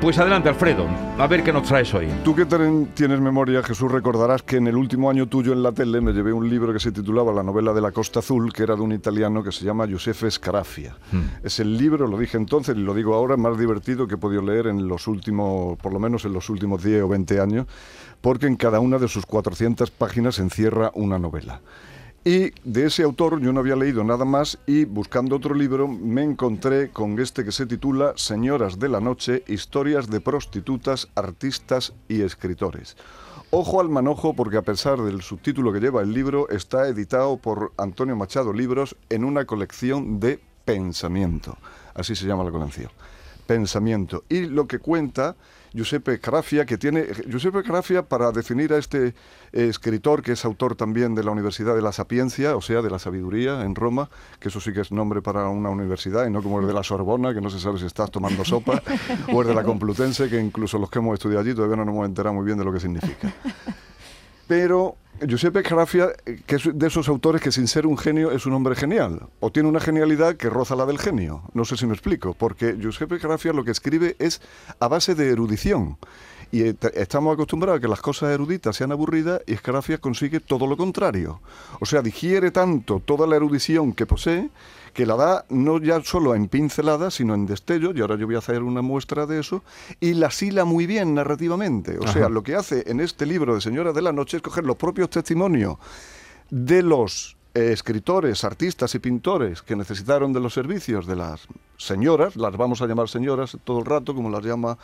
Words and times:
Pues 0.00 0.18
adelante, 0.18 0.50
Alfredo, 0.50 0.86
a 1.18 1.26
ver 1.26 1.42
qué 1.42 1.54
nos 1.54 1.66
traes 1.66 1.92
hoy. 1.94 2.06
Tú 2.22 2.36
que 2.36 2.44
tienes 2.44 3.18
memoria, 3.18 3.62
Jesús, 3.62 3.90
recordarás 3.90 4.42
que 4.42 4.56
en 4.56 4.66
el 4.66 4.76
último 4.76 5.08
año 5.08 5.26
tuyo 5.26 5.54
en 5.54 5.62
la 5.62 5.72
tele 5.72 6.02
me 6.02 6.12
llevé 6.12 6.34
un 6.34 6.50
libro 6.50 6.70
que 6.74 6.78
se 6.78 6.92
titulaba 6.92 7.32
La 7.32 7.42
novela 7.42 7.72
de 7.72 7.80
la 7.80 7.92
Costa 7.92 8.18
Azul, 8.18 8.52
que 8.52 8.62
era 8.62 8.76
de 8.76 8.82
un 8.82 8.92
italiano 8.92 9.42
que 9.42 9.50
se 9.50 9.64
llama 9.64 9.86
Giuseppe 9.86 10.30
Scarafia. 10.30 10.94
Hmm. 11.10 11.22
Es 11.42 11.60
el 11.60 11.78
libro, 11.78 12.06
lo 12.06 12.18
dije 12.18 12.36
entonces 12.36 12.76
y 12.76 12.80
lo 12.80 12.92
digo 12.92 13.14
ahora, 13.14 13.38
más 13.38 13.58
divertido 13.58 14.06
que 14.06 14.16
he 14.16 14.18
podido 14.18 14.42
leer 14.42 14.66
en 14.66 14.86
los 14.86 15.08
últimos, 15.08 15.78
por 15.78 15.94
lo 15.94 15.98
menos 15.98 16.26
en 16.26 16.34
los 16.34 16.50
últimos 16.50 16.84
10 16.84 17.02
o 17.04 17.08
20 17.08 17.40
años, 17.40 17.66
porque 18.20 18.46
en 18.46 18.56
cada 18.56 18.80
una 18.80 18.98
de 18.98 19.08
sus 19.08 19.24
400 19.24 19.90
páginas 19.92 20.38
encierra 20.38 20.90
una 20.94 21.18
novela. 21.18 21.62
Y 22.26 22.50
de 22.64 22.86
ese 22.86 23.04
autor 23.04 23.40
yo 23.40 23.52
no 23.52 23.60
había 23.60 23.76
leído 23.76 24.02
nada 24.02 24.24
más 24.24 24.58
y 24.66 24.84
buscando 24.84 25.36
otro 25.36 25.54
libro 25.54 25.86
me 25.86 26.24
encontré 26.24 26.90
con 26.90 27.16
este 27.20 27.44
que 27.44 27.52
se 27.52 27.66
titula 27.66 28.14
Señoras 28.16 28.80
de 28.80 28.88
la 28.88 28.98
Noche, 28.98 29.44
historias 29.46 30.10
de 30.10 30.20
prostitutas, 30.20 31.06
artistas 31.14 31.92
y 32.08 32.22
escritores. 32.22 32.96
Ojo 33.50 33.80
al 33.80 33.90
manojo 33.90 34.34
porque 34.34 34.56
a 34.56 34.62
pesar 34.62 35.00
del 35.02 35.22
subtítulo 35.22 35.72
que 35.72 35.78
lleva 35.78 36.02
el 36.02 36.12
libro, 36.12 36.48
está 36.48 36.88
editado 36.88 37.36
por 37.36 37.72
Antonio 37.78 38.16
Machado 38.16 38.52
Libros 38.52 38.96
en 39.08 39.22
una 39.22 39.44
colección 39.44 40.18
de 40.18 40.40
pensamiento. 40.64 41.56
Así 41.94 42.16
se 42.16 42.26
llama 42.26 42.42
la 42.42 42.50
colección. 42.50 42.90
Pensamiento. 43.46 44.24
Y 44.28 44.46
lo 44.46 44.66
que 44.66 44.80
cuenta 44.80 45.36
Giuseppe 45.76 46.18
Carafia, 46.18 46.64
que 46.64 46.78
tiene... 46.78 47.06
Giuseppe 47.28 47.62
Carafia, 47.62 48.02
para 48.02 48.32
definir 48.32 48.72
a 48.72 48.78
este 48.78 49.08
eh, 49.08 49.14
escritor, 49.52 50.22
que 50.22 50.32
es 50.32 50.44
autor 50.44 50.74
también 50.74 51.14
de 51.14 51.22
la 51.22 51.30
Universidad 51.30 51.74
de 51.74 51.82
la 51.82 51.92
Sapiencia, 51.92 52.56
o 52.56 52.62
sea, 52.62 52.80
de 52.80 52.90
la 52.90 52.98
Sabiduría, 52.98 53.62
en 53.62 53.74
Roma, 53.74 54.08
que 54.40 54.48
eso 54.48 54.60
sí 54.60 54.72
que 54.72 54.80
es 54.80 54.90
nombre 54.90 55.20
para 55.20 55.48
una 55.48 55.68
universidad, 55.68 56.26
y 56.26 56.30
no 56.30 56.42
como 56.42 56.60
el 56.60 56.66
de 56.66 56.72
la 56.72 56.82
Sorbona, 56.82 57.34
que 57.34 57.40
no 57.40 57.50
se 57.50 57.60
sabe 57.60 57.78
si 57.78 57.86
estás 57.86 58.10
tomando 58.10 58.44
sopa, 58.44 58.82
o 59.32 59.42
el 59.42 59.48
de 59.48 59.54
la 59.54 59.62
Complutense, 59.62 60.28
que 60.30 60.40
incluso 60.40 60.78
los 60.78 60.90
que 60.90 60.98
hemos 60.98 61.14
estudiado 61.14 61.42
allí 61.42 61.54
todavía 61.54 61.76
no 61.76 61.84
nos 61.84 61.94
hemos 61.94 62.06
enterado 62.06 62.34
muy 62.34 62.46
bien 62.46 62.56
de 62.58 62.64
lo 62.64 62.72
que 62.72 62.80
significa. 62.80 63.32
Pero 64.48 64.96
Giuseppe 65.24 65.62
Carafia, 65.62 66.08
eh, 66.26 66.40
que 66.46 66.56
es 66.56 66.68
de 66.72 66.86
esos 66.86 67.08
autores 67.08 67.40
que 67.40 67.52
sin 67.52 67.68
ser 67.68 67.86
un 67.86 67.96
genio 67.96 68.30
es 68.30 68.46
un 68.46 68.52
hombre 68.52 68.74
genial, 68.74 69.28
o 69.40 69.50
tiene 69.50 69.68
una 69.68 69.80
genialidad 69.80 70.36
que 70.36 70.50
roza 70.50 70.76
la 70.76 70.86
del 70.86 70.98
genio. 70.98 71.42
No 71.54 71.64
sé 71.64 71.76
si 71.76 71.86
me 71.86 71.94
explico, 71.94 72.34
porque 72.34 72.76
Giuseppe 72.78 73.18
Carafia 73.18 73.52
lo 73.52 73.64
que 73.64 73.70
escribe 73.70 74.16
es 74.18 74.42
a 74.78 74.88
base 74.88 75.14
de 75.14 75.30
erudición. 75.30 75.96
Y 76.56 76.74
estamos 76.94 77.34
acostumbrados 77.34 77.76
a 77.76 77.80
que 77.82 77.86
las 77.86 78.00
cosas 78.00 78.30
eruditas 78.30 78.74
sean 78.74 78.90
aburridas 78.90 79.42
y 79.46 79.52
Escarafia 79.52 79.98
consigue 79.98 80.40
todo 80.40 80.66
lo 80.66 80.74
contrario. 80.74 81.40
O 81.80 81.84
sea, 81.84 82.00
digiere 82.00 82.50
tanto 82.50 82.98
toda 82.98 83.26
la 83.26 83.36
erudición 83.36 83.92
que 83.92 84.06
posee 84.06 84.48
que 84.94 85.04
la 85.04 85.16
da 85.16 85.44
no 85.50 85.78
ya 85.78 86.02
solo 86.02 86.34
en 86.34 86.48
pinceladas, 86.48 87.12
sino 87.12 87.34
en 87.34 87.44
destello, 87.44 87.92
y 87.94 88.00
ahora 88.00 88.16
yo 88.16 88.24
voy 88.24 88.36
a 88.36 88.38
hacer 88.38 88.62
una 88.62 88.80
muestra 88.80 89.26
de 89.26 89.40
eso, 89.40 89.62
y 90.00 90.14
la 90.14 90.30
sila 90.30 90.64
muy 90.64 90.86
bien 90.86 91.14
narrativamente. 91.14 91.98
O 91.98 92.06
sea, 92.08 92.30
lo 92.30 92.42
que 92.42 92.54
hace 92.54 92.90
en 92.90 93.00
este 93.00 93.26
libro 93.26 93.54
de 93.54 93.60
Señora 93.60 93.92
de 93.92 94.00
la 94.00 94.12
Noche 94.12 94.38
es 94.38 94.42
coger 94.42 94.64
los 94.64 94.76
propios 94.76 95.10
testimonios 95.10 95.76
de 96.48 96.82
los 96.82 97.36
eh, 97.52 97.72
escritores, 97.72 98.44
artistas 98.44 98.94
y 98.94 98.98
pintores 98.98 99.60
que 99.60 99.76
necesitaron 99.76 100.32
de 100.32 100.40
los 100.40 100.54
servicios 100.54 101.06
de 101.06 101.16
las 101.16 101.46
señoras, 101.76 102.36
las 102.36 102.56
vamos 102.56 102.82
a 102.82 102.86
llamar 102.86 103.08
señoras 103.08 103.56
todo 103.64 103.78
el 103.80 103.84
rato, 103.84 104.14
como 104.14 104.30
las 104.30 104.44
llama 104.44 104.78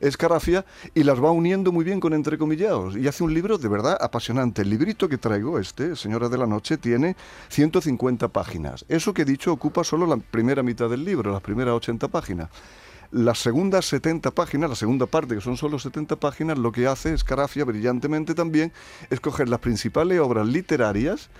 Escarafia, 0.00 0.64
y 0.94 1.02
las 1.02 1.22
va 1.22 1.30
uniendo 1.30 1.72
muy 1.72 1.84
bien 1.84 2.00
con 2.00 2.14
entrecomillados. 2.14 2.96
Y 2.96 3.06
hace 3.08 3.24
un 3.24 3.34
libro 3.34 3.58
de 3.58 3.68
verdad 3.68 3.96
apasionante. 4.00 4.62
El 4.62 4.70
librito 4.70 5.08
que 5.08 5.18
traigo, 5.18 5.58
este, 5.58 5.96
Señora 5.96 6.28
de 6.28 6.38
la 6.38 6.46
Noche, 6.46 6.76
tiene 6.76 7.16
150 7.48 8.28
páginas. 8.28 8.84
Eso 8.88 9.14
que 9.14 9.22
he 9.22 9.24
dicho 9.24 9.52
ocupa 9.52 9.84
solo 9.84 10.06
la 10.06 10.16
primera 10.16 10.62
mitad 10.62 10.88
del 10.88 11.04
libro, 11.04 11.32
las 11.32 11.42
primeras 11.42 11.74
80 11.74 12.08
páginas. 12.08 12.48
Las 13.10 13.38
segundas 13.38 13.86
70 13.86 14.32
páginas, 14.32 14.68
la 14.68 14.76
segunda 14.76 15.06
parte, 15.06 15.34
que 15.34 15.40
son 15.40 15.56
solo 15.56 15.78
70 15.78 16.16
páginas, 16.16 16.58
lo 16.58 16.72
que 16.72 16.86
hace 16.86 17.14
Escarafia 17.14 17.64
brillantemente 17.64 18.34
también 18.34 18.70
es 19.08 19.18
coger 19.18 19.48
las 19.48 19.60
principales 19.60 20.20
obras 20.20 20.46
literarias 20.46 21.30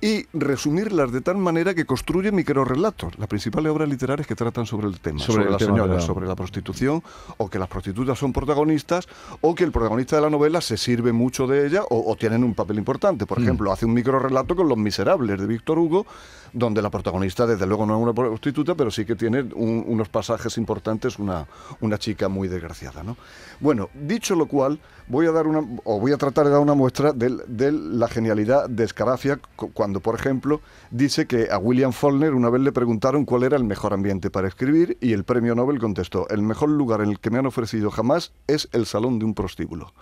y 0.00 0.26
resumirlas 0.32 1.10
de 1.10 1.20
tal 1.20 1.38
manera 1.38 1.74
que 1.74 1.84
construye 1.84 2.30
microrelatos, 2.30 3.18
las 3.18 3.28
principales 3.28 3.72
obras 3.72 3.88
literarias 3.88 4.26
que 4.28 4.36
tratan 4.36 4.64
sobre 4.64 4.86
el 4.86 5.00
tema, 5.00 5.18
sobre, 5.18 5.50
la 5.50 5.58
señora, 5.58 6.00
sobre 6.00 6.26
la 6.26 6.36
prostitución, 6.36 7.02
o 7.36 7.50
que 7.50 7.58
las 7.58 7.68
prostitutas 7.68 8.18
son 8.18 8.32
protagonistas, 8.32 9.08
o 9.40 9.54
que 9.54 9.64
el 9.64 9.72
protagonista 9.72 10.16
de 10.16 10.22
la 10.22 10.30
novela 10.30 10.60
se 10.60 10.76
sirve 10.76 11.12
mucho 11.12 11.46
de 11.48 11.66
ella, 11.66 11.82
o, 11.90 12.14
tienen 12.16 12.44
un 12.44 12.54
papel 12.54 12.78
importante. 12.78 13.26
Por 13.26 13.40
mm. 13.40 13.42
ejemplo, 13.42 13.72
hace 13.72 13.86
un 13.86 13.94
microrelato 13.94 14.54
con 14.54 14.68
Los 14.68 14.78
Miserables 14.78 15.40
de 15.40 15.46
Víctor 15.46 15.78
Hugo, 15.78 16.06
donde 16.52 16.80
la 16.80 16.90
protagonista 16.90 17.46
desde 17.46 17.66
luego 17.66 17.84
no 17.84 17.96
es 17.96 18.02
una 18.02 18.12
prostituta, 18.12 18.74
pero 18.74 18.90
sí 18.90 19.04
que 19.04 19.16
tiene 19.16 19.42
unos 19.54 20.08
pasajes 20.08 20.56
importantes, 20.58 21.18
una, 21.18 21.46
una 21.80 21.98
chica 21.98 22.28
muy 22.28 22.48
desgraciada. 22.48 23.02
¿no? 23.02 23.16
Bueno, 23.60 23.90
dicho 23.94 24.34
lo 24.34 24.46
cual, 24.46 24.78
voy 25.08 25.26
a 25.26 25.32
dar 25.32 25.46
una, 25.46 25.60
o 25.84 25.98
voy 25.98 26.12
a 26.12 26.16
tratar 26.16 26.46
de 26.46 26.52
dar 26.52 26.60
una 26.60 26.74
muestra 26.74 27.12
de, 27.12 27.72
la 27.72 28.08
genialidad 28.08 28.68
de 28.68 28.84
Escarafia 28.84 29.40
cuando, 29.72 29.87
por 29.94 30.14
ejemplo, 30.14 30.60
dice 30.90 31.26
que 31.26 31.48
a 31.50 31.58
William 31.58 31.92
Faulkner 31.92 32.34
una 32.34 32.50
vez 32.50 32.62
le 32.62 32.72
preguntaron 32.72 33.24
cuál 33.24 33.42
era 33.42 33.56
el 33.56 33.64
mejor 33.64 33.92
ambiente 33.92 34.30
para 34.30 34.48
escribir 34.48 34.96
y 35.00 35.12
el 35.12 35.24
premio 35.24 35.54
Nobel 35.54 35.78
contestó, 35.78 36.28
el 36.28 36.42
mejor 36.42 36.68
lugar 36.70 37.00
en 37.00 37.10
el 37.10 37.20
que 37.20 37.30
me 37.30 37.38
han 37.38 37.46
ofrecido 37.46 37.90
jamás 37.90 38.32
es 38.46 38.68
el 38.72 38.86
salón 38.86 39.18
de 39.18 39.24
un 39.24 39.34
prostíbulo 39.34 39.92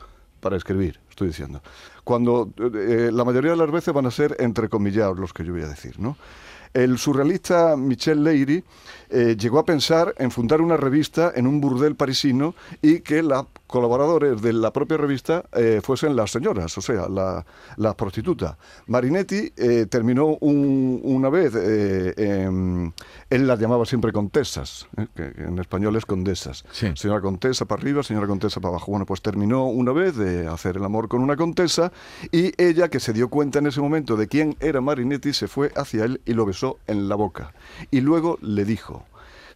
para 0.41 0.57
escribir, 0.57 1.01
estoy 1.09 1.29
diciendo. 1.29 1.63
Cuando 2.05 2.53
eh, 2.59 3.11
la 3.13 3.25
mayoría 3.25 3.53
de 3.53 3.57
las 3.57 3.71
veces 3.71 3.93
van 3.93 4.07
a 4.07 4.11
ser 4.11 4.37
entrecomillados 4.39 5.19
los 5.19 5.33
que 5.33 5.45
yo 5.45 5.53
voy 5.53 5.63
a 5.63 5.69
decir, 5.69 5.99
¿no? 5.99 6.17
El 6.77 6.99
surrealista 6.99 7.75
Michel 7.75 8.23
Leiry 8.23 8.63
eh, 9.09 9.35
llegó 9.39 9.59
a 9.59 9.65
pensar 9.65 10.15
en 10.19 10.31
fundar 10.31 10.61
una 10.61 10.77
revista 10.77 11.33
en 11.35 11.47
un 11.47 11.59
burdel 11.59 11.97
parisino 11.97 12.55
y 12.83 13.01
que 13.01 13.23
los 13.23 13.47
colaboradores 13.67 14.41
de 14.43 14.53
la 14.53 14.73
propia 14.73 14.97
revista 14.97 15.45
eh, 15.53 15.81
fuesen 15.83 16.17
las 16.17 16.31
señoras, 16.31 16.77
o 16.79 16.81
sea, 16.81 17.09
la, 17.09 17.45
la 17.77 17.97
prostituta. 17.97 18.59
Marinetti 18.87 19.53
eh, 19.57 19.87
terminó 19.89 20.37
una 20.41 21.29
vez, 21.29 21.55
él 21.55 22.93
las 23.31 23.59
llamaba 23.59 23.85
siempre 23.87 24.13
contesas, 24.13 24.89
que 25.15 25.33
en 25.37 25.59
español 25.59 25.97
es 25.97 26.07
condesas. 26.07 26.65
Señora 26.95 27.21
contesa 27.21 27.65
para 27.65 27.81
arriba, 27.81 28.03
señora 28.03 28.27
contesa 28.27 28.61
para 28.61 28.75
abajo. 28.75 28.91
Bueno, 28.91 29.07
pues 29.07 29.23
terminó 29.23 29.67
una 29.67 29.93
vez 29.93 30.17
de 30.17 30.47
hacer 30.47 30.77
el 30.77 30.85
amor 30.85 31.09
con 31.09 31.23
una 31.23 31.37
contesa 31.37 31.93
y 32.33 32.53
ella, 32.63 32.89
que 32.89 33.01
se 33.01 33.13
dio 33.13 33.29
cuenta 33.29 33.59
en 33.59 33.67
ese 33.67 33.81
momento 33.81 34.17
de 34.17 34.29
quién 34.29 34.57
era 34.61 34.81
Marinetti, 34.81 35.33
se 35.33 35.49
fue 35.49 35.73
hacia 35.77 36.05
él 36.05 36.21
y 36.25 36.35
lo 36.35 36.47
besó 36.47 36.79
en 36.87 37.09
la 37.09 37.15
boca. 37.15 37.53
Y 37.91 38.01
luego 38.01 38.39
le 38.41 38.65
dijo, 38.65 39.05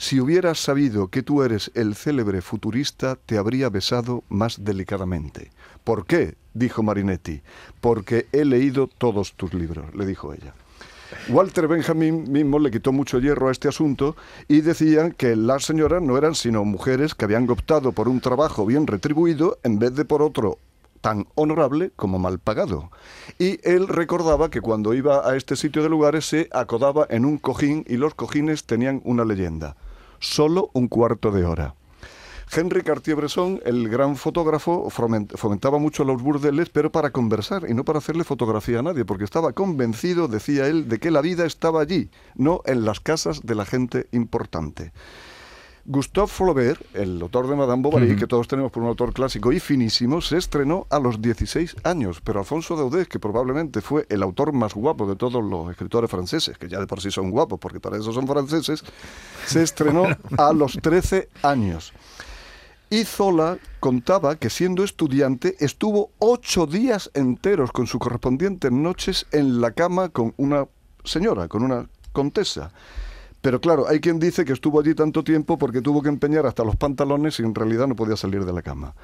si 0.00 0.18
hubieras 0.18 0.58
sabido 0.58 1.08
que 1.08 1.22
tú 1.22 1.42
eres 1.42 1.70
el 1.74 1.94
célebre 1.94 2.40
futurista, 2.40 3.18
te 3.26 3.36
habría 3.36 3.68
besado 3.68 4.24
más 4.30 4.64
delicadamente. 4.64 5.50
¿Por 5.84 6.06
qué? 6.06 6.36
dijo 6.54 6.82
Marinetti. 6.82 7.42
Porque 7.82 8.26
he 8.32 8.46
leído 8.46 8.86
todos 8.86 9.34
tus 9.34 9.52
libros, 9.52 9.94
le 9.94 10.06
dijo 10.06 10.32
ella. 10.32 10.54
Walter 11.28 11.68
Benjamin 11.68 12.32
mismo 12.32 12.58
le 12.58 12.70
quitó 12.70 12.92
mucho 12.92 13.18
hierro 13.18 13.48
a 13.48 13.52
este 13.52 13.68
asunto 13.68 14.16
y 14.48 14.62
decían 14.62 15.12
que 15.12 15.36
las 15.36 15.64
señoras 15.64 16.00
no 16.00 16.16
eran 16.16 16.34
sino 16.34 16.64
mujeres 16.64 17.14
que 17.14 17.26
habían 17.26 17.48
optado 17.50 17.92
por 17.92 18.08
un 18.08 18.22
trabajo 18.22 18.64
bien 18.64 18.86
retribuido 18.86 19.58
en 19.64 19.78
vez 19.78 19.94
de 19.94 20.06
por 20.06 20.22
otro 20.22 20.56
tan 21.02 21.26
honorable 21.34 21.92
como 21.94 22.18
mal 22.18 22.38
pagado. 22.38 22.90
Y 23.38 23.60
él 23.68 23.86
recordaba 23.86 24.50
que 24.50 24.62
cuando 24.62 24.94
iba 24.94 25.28
a 25.28 25.36
este 25.36 25.56
sitio 25.56 25.82
de 25.82 25.90
lugares 25.90 26.24
se 26.24 26.48
acodaba 26.52 27.06
en 27.10 27.26
un 27.26 27.36
cojín 27.36 27.84
y 27.86 27.98
los 27.98 28.14
cojines 28.14 28.64
tenían 28.64 29.02
una 29.04 29.26
leyenda. 29.26 29.76
Solo 30.20 30.70
un 30.74 30.86
cuarto 30.86 31.32
de 31.32 31.44
hora. 31.44 31.74
Henry 32.52 32.82
Cartier-Bresson, 32.82 33.60
el 33.64 33.88
gran 33.88 34.16
fotógrafo, 34.16 34.90
fomentaba 34.90 35.78
mucho 35.78 36.02
los 36.04 36.20
burdeles, 36.20 36.68
pero 36.68 36.90
para 36.90 37.10
conversar 37.10 37.64
y 37.68 37.74
no 37.74 37.84
para 37.84 37.98
hacerle 37.98 38.24
fotografía 38.24 38.80
a 38.80 38.82
nadie, 38.82 39.04
porque 39.04 39.24
estaba 39.24 39.52
convencido, 39.52 40.26
decía 40.26 40.66
él, 40.66 40.88
de 40.88 40.98
que 40.98 41.12
la 41.12 41.20
vida 41.20 41.46
estaba 41.46 41.80
allí, 41.80 42.10
no 42.34 42.60
en 42.66 42.84
las 42.84 42.98
casas 42.98 43.42
de 43.42 43.54
la 43.54 43.64
gente 43.64 44.08
importante. 44.10 44.92
Gustave 45.84 46.28
Flaubert, 46.28 46.80
el 46.94 47.20
autor 47.22 47.48
de 47.48 47.56
Madame 47.56 47.82
Bovary, 47.82 48.16
que 48.16 48.26
todos 48.26 48.46
tenemos 48.46 48.70
por 48.70 48.82
un 48.82 48.88
autor 48.88 49.12
clásico 49.12 49.52
y 49.52 49.60
finísimo, 49.60 50.20
se 50.20 50.36
estrenó 50.36 50.86
a 50.90 50.98
los 50.98 51.20
16 51.20 51.76
años, 51.84 52.20
pero 52.22 52.40
Alfonso 52.40 52.76
Daudet, 52.76 53.08
que 53.08 53.18
probablemente 53.18 53.80
fue 53.80 54.06
el 54.08 54.22
autor 54.22 54.52
más 54.52 54.74
guapo 54.74 55.06
de 55.06 55.16
todos 55.16 55.42
los 55.42 55.70
escritores 55.70 56.10
franceses, 56.10 56.58
que 56.58 56.68
ya 56.68 56.78
de 56.78 56.86
por 56.86 57.00
sí 57.00 57.10
son 57.10 57.30
guapos, 57.30 57.58
porque 57.58 57.80
para 57.80 57.96
eso 57.96 58.12
son 58.12 58.26
franceses, 58.26 58.84
se 59.46 59.62
estrenó 59.62 60.04
a 60.38 60.52
los 60.52 60.78
13 60.80 61.28
años. 61.42 61.92
Y 62.92 63.04
Zola 63.04 63.58
contaba 63.78 64.34
que 64.34 64.50
siendo 64.50 64.82
estudiante 64.82 65.54
estuvo 65.60 66.10
ocho 66.18 66.66
días 66.66 67.10
enteros 67.14 67.70
con 67.70 67.86
sus 67.86 68.00
correspondientes 68.00 68.72
noches 68.72 69.26
en 69.30 69.60
la 69.60 69.70
cama 69.70 70.08
con 70.08 70.34
una 70.36 70.66
señora, 71.04 71.46
con 71.46 71.62
una 71.62 71.88
contesa. 72.12 72.72
Pero 73.42 73.58
claro, 73.60 73.86
hay 73.88 74.00
quien 74.00 74.18
dice 74.20 74.44
que 74.44 74.52
estuvo 74.52 74.78
allí 74.80 74.94
tanto 74.94 75.24
tiempo 75.24 75.56
porque 75.56 75.80
tuvo 75.80 76.02
que 76.02 76.10
empeñar 76.10 76.44
hasta 76.44 76.62
los 76.62 76.76
pantalones 76.76 77.40
y 77.40 77.42
en 77.42 77.54
realidad 77.54 77.86
no 77.86 77.96
podía 77.96 78.14
salir 78.16 78.44
de 78.44 78.52
la 78.52 78.60
cama. 78.60 78.94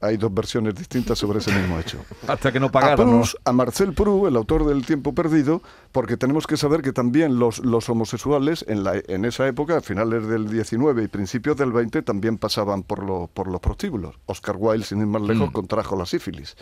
Hay 0.00 0.16
dos 0.16 0.32
versiones 0.32 0.74
distintas 0.74 1.18
sobre 1.18 1.40
ese 1.40 1.52
mismo 1.52 1.78
hecho. 1.78 1.98
Hasta 2.26 2.50
que 2.50 2.58
no 2.58 2.66
A, 2.68 2.72
pagaron. 2.72 3.06
¿no? 3.06 3.12
Proust, 3.18 3.34
a 3.44 3.52
Marcel 3.52 3.92
Proust, 3.92 4.28
el 4.28 4.36
autor 4.36 4.64
del 4.64 4.86
Tiempo 4.86 5.14
Perdido, 5.14 5.60
porque 5.92 6.16
tenemos 6.16 6.46
que 6.46 6.56
saber 6.56 6.80
que 6.80 6.92
también 6.92 7.38
los, 7.38 7.58
los 7.58 7.88
homosexuales 7.90 8.64
en, 8.66 8.82
la, 8.82 8.94
en 9.06 9.26
esa 9.26 9.46
época, 9.46 9.76
a 9.76 9.80
finales 9.82 10.26
del 10.26 10.48
19 10.48 11.04
y 11.04 11.08
principios 11.08 11.58
del 11.58 11.70
20, 11.72 12.00
también 12.02 12.38
pasaban 12.38 12.82
por, 12.84 13.04
lo- 13.04 13.28
por 13.32 13.46
los 13.46 13.60
prostíbulos. 13.60 14.16
Oscar 14.24 14.56
Wilde, 14.58 14.86
sin 14.86 15.00
ir 15.00 15.06
más 15.06 15.20
lejos, 15.22 15.50
Mm. 15.50 15.52
contrajo 15.52 15.96
la 15.96 16.06
sífilis. 16.06 16.56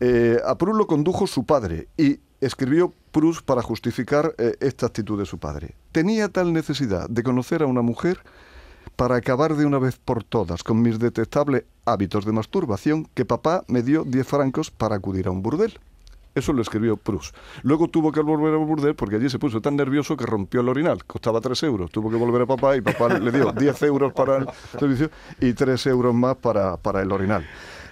Eh, 0.00 0.38
a 0.44 0.58
Proust 0.58 0.76
lo 0.78 0.86
condujo 0.88 1.26
su 1.28 1.46
padre 1.46 1.88
y 1.96 2.18
escribió 2.42 2.92
Proust 3.12 3.44
para 3.44 3.62
justificar 3.62 4.34
eh, 4.36 4.56
esta 4.60 4.86
actitud 4.86 5.18
de 5.18 5.26
su 5.26 5.38
padre. 5.38 5.74
Tenía 5.92 6.28
tal 6.28 6.52
necesidad 6.52 7.08
de 7.08 7.22
conocer 7.22 7.62
a 7.62 7.66
una 7.66 7.82
mujer 7.82 8.18
para 8.96 9.16
acabar 9.16 9.54
de 9.54 9.64
una 9.64 9.78
vez 9.78 9.98
por 9.98 10.24
todas 10.24 10.62
con 10.62 10.82
mis 10.82 10.98
detestables 10.98 11.64
hábitos 11.84 12.24
de 12.24 12.32
masturbación 12.32 13.06
que 13.14 13.24
papá 13.24 13.64
me 13.68 13.82
dio 13.82 14.04
10 14.04 14.26
francos 14.26 14.70
para 14.70 14.96
acudir 14.96 15.28
a 15.28 15.30
un 15.30 15.42
burdel. 15.42 15.78
Eso 16.34 16.52
lo 16.52 16.62
escribió 16.62 16.96
Proust. 16.96 17.36
Luego 17.62 17.88
tuvo 17.88 18.10
que 18.10 18.20
volver 18.20 18.54
a 18.54 18.56
burdel 18.56 18.94
porque 18.94 19.16
allí 19.16 19.28
se 19.28 19.38
puso 19.38 19.60
tan 19.60 19.76
nervioso 19.76 20.16
que 20.16 20.24
rompió 20.24 20.62
el 20.62 20.68
orinal. 20.68 21.04
Costaba 21.04 21.40
3 21.40 21.62
euros. 21.64 21.90
Tuvo 21.90 22.10
que 22.10 22.16
volver 22.16 22.42
a 22.42 22.46
papá 22.46 22.74
y 22.76 22.80
papá 22.80 23.08
le 23.18 23.30
dio 23.30 23.52
10 23.52 23.82
euros 23.82 24.12
para 24.14 24.38
el 24.38 24.46
servicio 24.78 25.10
y 25.40 25.52
3 25.52 25.86
euros 25.86 26.14
más 26.14 26.36
para, 26.36 26.76
para 26.78 27.02
el 27.02 27.12
orinal. 27.12 27.46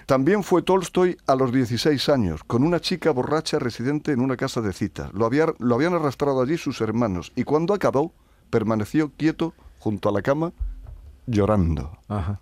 También 0.05 0.43
fue 0.43 0.61
Tolstoy 0.61 1.17
a 1.27 1.35
los 1.35 1.51
16 1.51 2.09
años, 2.09 2.43
con 2.45 2.63
una 2.63 2.79
chica 2.79 3.11
borracha 3.11 3.59
residente 3.59 4.11
en 4.11 4.21
una 4.21 4.37
casa 4.37 4.61
de 4.61 4.73
cita. 4.73 5.09
Lo, 5.13 5.25
había- 5.25 5.53
lo 5.59 5.75
habían 5.75 5.93
arrastrado 5.93 6.41
allí 6.41 6.57
sus 6.57 6.81
hermanos 6.81 7.31
y 7.35 7.43
cuando 7.43 7.73
acabó, 7.73 8.13
permaneció 8.49 9.11
quieto 9.15 9.53
junto 9.79 10.09
a 10.09 10.11
la 10.11 10.21
cama 10.21 10.51
llorando. 11.27 11.97
Ajá. 12.07 12.39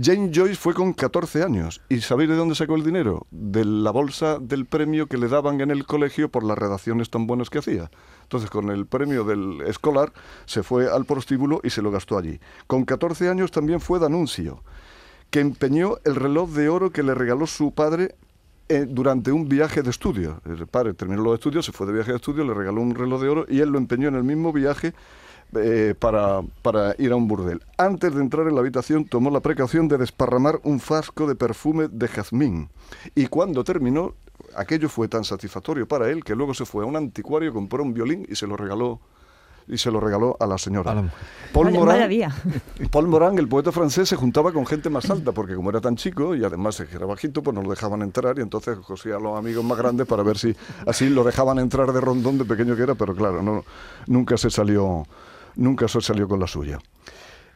Jane 0.00 0.30
Joyce 0.32 0.54
fue 0.54 0.74
con 0.74 0.92
14 0.92 1.42
años. 1.42 1.80
¿Y 1.88 2.00
sabéis 2.02 2.30
de 2.30 2.36
dónde 2.36 2.54
sacó 2.54 2.76
el 2.76 2.84
dinero? 2.84 3.26
De 3.32 3.64
la 3.64 3.90
bolsa 3.90 4.38
del 4.38 4.64
premio 4.64 5.08
que 5.08 5.18
le 5.18 5.26
daban 5.26 5.60
en 5.60 5.72
el 5.72 5.86
colegio 5.86 6.30
por 6.30 6.44
las 6.44 6.56
redacciones 6.56 7.10
tan 7.10 7.26
buenas 7.26 7.50
que 7.50 7.58
hacía. 7.58 7.90
Entonces, 8.22 8.48
con 8.48 8.70
el 8.70 8.86
premio 8.86 9.24
del 9.24 9.60
escolar, 9.62 10.12
se 10.46 10.62
fue 10.62 10.88
al 10.88 11.04
prostíbulo 11.04 11.60
y 11.64 11.70
se 11.70 11.82
lo 11.82 11.90
gastó 11.90 12.16
allí. 12.16 12.38
Con 12.68 12.84
14 12.84 13.28
años 13.28 13.50
también 13.50 13.80
fue 13.80 13.98
Danuncio, 13.98 14.62
que 15.30 15.40
empeñó 15.40 15.96
el 16.04 16.16
reloj 16.16 16.50
de 16.50 16.68
oro 16.68 16.90
que 16.90 17.02
le 17.02 17.14
regaló 17.14 17.46
su 17.46 17.72
padre 17.72 18.14
eh, 18.68 18.86
durante 18.88 19.32
un 19.32 19.48
viaje 19.48 19.82
de 19.82 19.90
estudio. 19.90 20.40
El 20.44 20.66
padre 20.66 20.94
terminó 20.94 21.22
los 21.22 21.34
estudios, 21.34 21.64
se 21.64 21.72
fue 21.72 21.86
de 21.86 21.92
viaje 21.92 22.10
de 22.10 22.16
estudio, 22.16 22.44
le 22.44 22.54
regaló 22.54 22.80
un 22.82 22.94
reloj 22.94 23.22
de 23.22 23.28
oro 23.28 23.46
y 23.48 23.60
él 23.60 23.70
lo 23.70 23.78
empeñó 23.78 24.08
en 24.08 24.14
el 24.14 24.24
mismo 24.24 24.52
viaje 24.52 24.94
eh, 25.54 25.94
para, 25.98 26.42
para 26.62 26.94
ir 26.98 27.12
a 27.12 27.16
un 27.16 27.28
burdel. 27.28 27.62
Antes 27.78 28.14
de 28.14 28.20
entrar 28.20 28.46
en 28.46 28.54
la 28.54 28.60
habitación 28.60 29.06
tomó 29.06 29.30
la 29.30 29.40
precaución 29.40 29.88
de 29.88 29.98
desparramar 29.98 30.60
un 30.64 30.80
frasco 30.80 31.26
de 31.26 31.34
perfume 31.34 31.88
de 31.88 32.08
jazmín. 32.08 32.68
Y 33.14 33.26
cuando 33.26 33.64
terminó, 33.64 34.14
aquello 34.54 34.88
fue 34.88 35.08
tan 35.08 35.24
satisfactorio 35.24 35.88
para 35.88 36.10
él 36.10 36.24
que 36.24 36.34
luego 36.34 36.52
se 36.52 36.66
fue 36.66 36.84
a 36.84 36.86
un 36.86 36.96
anticuario, 36.96 37.52
compró 37.52 37.82
un 37.82 37.94
violín 37.94 38.26
y 38.28 38.34
se 38.34 38.46
lo 38.46 38.56
regaló 38.56 39.00
y 39.68 39.78
se 39.78 39.90
lo 39.90 40.00
regaló 40.00 40.36
a 40.40 40.46
la 40.46 40.58
señora. 40.58 40.92
A 40.92 40.94
la 40.94 41.02
mujer. 41.02 41.18
Paul 41.52 41.72
Morán, 41.72 42.08
día. 42.08 42.34
Paul 42.90 43.08
Morán, 43.08 43.38
el 43.38 43.48
poeta 43.48 43.72
francés, 43.72 44.08
se 44.08 44.16
juntaba 44.16 44.52
con 44.52 44.66
gente 44.66 44.90
más 44.90 45.08
alta, 45.10 45.32
porque 45.32 45.54
como 45.54 45.70
era 45.70 45.80
tan 45.80 45.96
chico 45.96 46.34
y 46.34 46.44
además 46.44 46.80
era 46.80 47.06
bajito, 47.06 47.42
pues 47.42 47.54
no 47.54 47.62
lo 47.62 47.70
dejaban 47.70 48.02
entrar 48.02 48.38
y 48.38 48.42
entonces 48.42 48.78
cosía 48.78 49.16
a 49.16 49.20
los 49.20 49.38
amigos 49.38 49.64
más 49.64 49.78
grandes 49.78 50.06
para 50.06 50.22
ver 50.22 50.38
si 50.38 50.54
así 50.86 51.08
lo 51.08 51.24
dejaban 51.24 51.58
entrar 51.58 51.92
de 51.92 52.00
rondón 52.00 52.38
de 52.38 52.44
pequeño 52.44 52.76
que 52.76 52.82
era, 52.82 52.94
pero 52.94 53.14
claro, 53.14 53.42
no, 53.42 53.64
nunca 54.06 54.36
se 54.36 54.50
salió, 54.50 55.06
nunca 55.56 55.88
se 55.88 56.00
salió 56.00 56.28
con 56.28 56.40
la 56.40 56.46
suya. 56.46 56.78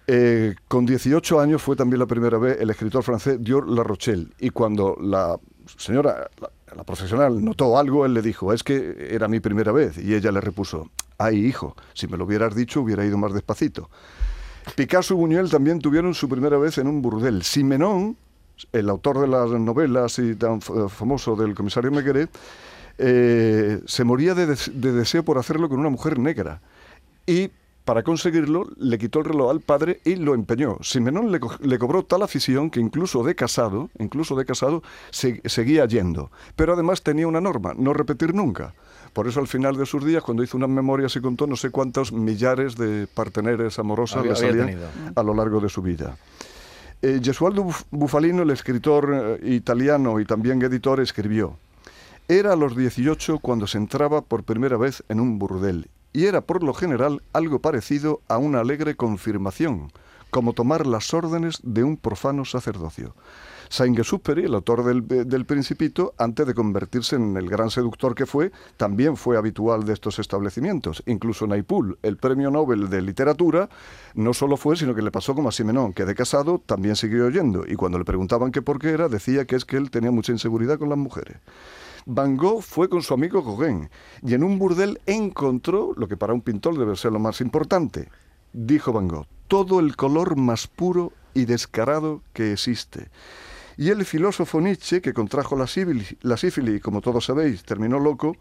Eh, 0.07 0.57
con 0.67 0.85
18 0.85 1.39
años 1.39 1.63
fue 1.63 1.77
también 1.77 2.01
la 2.01 2.07
primera 2.07 2.37
vez 2.37 2.61
el 2.61 2.71
escritor 2.71 3.05
francés 3.05 3.39
Dior 3.41 3.69
La 3.69 3.85
Rochelle 3.85 4.29
y 4.41 4.51
cuando 4.51 4.97
la 5.01 5.39
señora, 5.79 6.29
la, 6.41 6.51
la 6.75 6.85
profesional, 6.85 7.45
notó 7.45 7.79
algo, 7.79 8.05
él 8.05 8.15
le 8.15 8.23
dijo, 8.23 8.53
es 8.53 8.65
que 8.65 9.09
era 9.11 9.29
mi 9.29 9.39
primera 9.39 9.71
vez 9.71 9.99
y 9.99 10.15
ella 10.15 10.33
le 10.33 10.41
repuso, 10.41 10.91
ay 11.25 11.45
hijo, 11.47 11.77
si 11.95 12.07
me 12.07 12.17
lo 12.17 12.25
hubieras 12.25 12.55
dicho 12.55 12.81
hubiera 12.81 13.05
ido 13.05 13.17
más 13.19 13.33
despacito. 13.33 13.91
Picasso 14.77 15.15
y 15.15 15.17
Buñuel 15.17 15.51
también 15.51 15.81
tuvieron 15.81 16.15
su 16.15 16.29
primera 16.29 16.57
vez 16.59 16.79
en 16.79 16.87
un 16.87 17.03
burdel. 17.03 17.43
Simenón, 17.43 18.17
el 18.73 18.89
autor 18.89 19.21
de 19.21 19.27
las 19.27 19.51
novelas 19.51 20.19
y 20.19 20.37
tan 20.37 20.59
f- 20.59 20.89
famoso 20.89 21.35
del 21.35 21.55
comisario 21.55 21.91
Mequeret, 21.91 22.31
eh, 22.99 23.81
se 23.87 24.05
moría 24.05 24.35
de, 24.35 24.47
de 24.47 24.93
deseo 24.93 25.25
por 25.25 25.39
hacerlo 25.39 25.69
con 25.69 25.81
una 25.81 25.89
mujer 25.91 26.19
negra. 26.19 26.61
Y 27.27 27.51
para 27.85 28.03
conseguirlo 28.03 28.67
le 28.77 28.97
quitó 28.99 29.19
el 29.21 29.25
reloj 29.27 29.51
al 29.51 29.61
padre 29.61 30.01
y 30.05 30.17
lo 30.17 30.35
empeñó. 30.35 30.79
Simenón 30.83 31.33
le, 31.33 31.41
co- 31.41 31.57
le 31.61 31.79
cobró 31.79 32.05
tal 32.05 32.23
afición 32.23 32.71
que 32.71 32.81
incluso 32.81 33.25
de 33.25 33.35
casado, 33.35 33.91
incluso 33.99 34.37
de 34.37 34.45
casado, 34.45 34.83
se- 35.11 35.41
seguía 35.47 35.85
yendo. 35.87 36.31
Pero 36.55 36.75
además 36.75 37.03
tenía 37.03 37.27
una 37.27 37.41
norma, 37.41 37.73
no 37.77 37.93
repetir 37.93 38.35
nunca. 38.35 38.75
Por 39.13 39.27
eso 39.29 39.41
al 39.41 39.49
final 39.49 39.77
de 39.77 39.85
sus 39.85 40.05
días, 40.05 40.23
cuando 40.23 40.43
hizo 40.43 40.57
unas 40.57 40.71
memorias 40.71 41.15
y 41.17 41.21
contó 41.21 41.47
no 41.47 41.57
sé 41.57 41.71
cuántos 41.71 42.13
millares 42.13 42.77
de 42.77 43.07
parteneres 43.07 43.79
amorosas 43.79 44.19
Había- 44.21 44.33
le 44.33 44.37
salían 44.39 44.67
tenido. 44.69 44.89
a 45.15 45.23
lo 45.23 45.35
largo 45.35 45.61
de 45.61 45.69
su 45.69 45.83
vida. 45.83 46.17
Eh, 47.03 47.21
Gesualdo 47.23 47.65
Buf- 47.65 47.85
Bufalino, 47.91 48.43
el 48.43 48.51
escritor 48.51 49.39
eh, 49.43 49.51
italiano 49.55 50.21
y 50.21 50.25
también 50.25 50.63
editor, 50.63 51.01
escribió, 51.01 51.57
era 52.29 52.53
a 52.53 52.57
los 52.57 52.77
18 52.77 53.41
cuando 53.41 53.67
se 53.67 53.77
entraba 53.77 54.23
por 54.23 54.45
primera 54.45 54.77
vez 54.77 55.03
en 55.09 55.19
un 55.21 55.39
burdel 55.39 55.89
y 56.13 56.27
era 56.27 56.43
por 56.43 56.63
lo 56.63 56.75
general 56.75 57.23
algo 57.33 57.61
parecido 57.61 58.21
a 58.29 58.39
una 58.39 58.61
alegre 58.61 58.97
confirmación, 58.97 59.93
como 60.31 60.53
tomar 60.53 60.87
las 60.87 61.13
órdenes 61.13 61.61
de 61.63 61.85
un 61.85 61.97
profano 61.97 62.45
sacerdocio. 62.45 63.15
Saint-Exupéry, 63.73 64.45
el 64.45 64.55
autor 64.55 64.85
del, 64.85 65.09
del 65.27 65.47
Principito, 65.47 66.13
antes 66.19 66.47
de 66.47 66.53
convertirse 66.53 67.17
en 67.17 67.39
el 67.39 67.49
gran 67.49 67.71
seductor 67.71 68.15
que 68.15 68.27
fue, 68.27 68.53
también 68.77 69.17
fue 69.17 69.39
habitual 69.39 69.87
de 69.87 69.95
estos 69.95 70.19
establecimientos. 70.19 71.03
Incluso 71.07 71.47
Naipaul, 71.47 71.99
el 72.03 72.19
premio 72.19 72.51
Nobel 72.51 72.91
de 72.91 73.01
literatura, 73.01 73.71
no 74.15 74.35
solo 74.35 74.59
fue, 74.59 74.77
sino 74.77 74.95
que 74.95 75.01
le 75.01 75.11
pasó 75.11 75.35
como 75.35 75.49
a 75.49 75.53
Simenón, 75.53 75.95
que 75.95 76.05
de 76.05 76.15
casado 76.15 76.61
también 76.65 76.97
siguió 76.97 77.25
oyendo. 77.25 77.65
Y 77.67 77.77
cuando 77.77 77.99
le 77.99 78.05
preguntaban 78.05 78.53
qué 78.53 78.61
por 78.61 78.79
qué 78.79 78.91
era, 78.91 79.09
decía 79.09 79.47
que 79.47 79.57
es 79.57 79.65
que 79.65 79.79
él 79.79 79.91
tenía 79.91 80.11
mucha 80.11 80.33
inseguridad 80.33 80.79
con 80.79 80.91
las 80.91 80.99
mujeres. 80.99 81.39
Van 82.07 82.37
Gogh 82.37 82.63
fue 82.63 82.89
con 82.89 83.03
su 83.03 83.15
amigo 83.15 83.43
Gauguin 83.43 83.89
y 84.23 84.35
en 84.35 84.43
un 84.43 84.59
burdel 84.59 85.01
encontró 85.07 85.93
lo 85.97 86.09
que 86.09 86.17
para 86.17 86.33
un 86.33 86.41
pintor 86.41 86.79
debe 86.79 86.97
ser 86.97 87.13
lo 87.13 87.19
más 87.19 87.41
importante. 87.41 88.09
Dijo 88.53 88.93
Van 88.93 89.09
Gogh, 89.09 89.27
todo 89.49 89.81
el 89.81 89.97
color 89.97 90.37
más 90.37 90.67
puro 90.67 91.13
y 91.35 91.45
descarado 91.45 92.23
que 92.33 92.53
existe. 92.53 93.09
Y 93.77 93.91
el 93.91 94.05
filósofo 94.05 94.61
Nietzsche, 94.61 95.01
que 95.01 95.15
contrajo 95.15 95.57
la 95.57 95.67
sífilis, 95.67 96.17
la 96.21 96.37
sífilis 96.37 96.77
y 96.77 96.81
como 96.81 97.01
todos 97.01 97.25
sabéis 97.25 97.63
terminó 97.63 97.99
loco, 97.99 98.37